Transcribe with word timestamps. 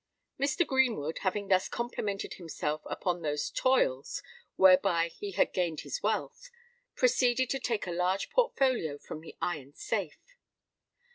Mr. 0.39 0.65
Greenwood, 0.65 1.19
having 1.19 1.47
thus 1.47 1.69
complimented 1.69 2.33
himself 2.33 2.81
upon 2.85 3.21
those 3.21 3.51
"toils" 3.51 4.23
whereby 4.55 5.09
he 5.09 5.33
had 5.33 5.53
gained 5.53 5.81
his 5.81 6.01
wealth, 6.01 6.49
proceeded 6.95 7.51
to 7.51 7.59
take 7.59 7.85
a 7.85 7.91
large 7.91 8.31
portfolio 8.31 8.97
from 8.97 9.21
the 9.21 9.37
iron 9.43 9.75
safe. 9.75 10.35